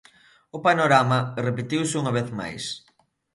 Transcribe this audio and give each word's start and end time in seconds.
O 0.55 0.59
panorama 0.67 1.19
repetiuse 1.47 1.95
unha 2.01 2.15
vez 2.17 2.27
máis. 2.39 2.63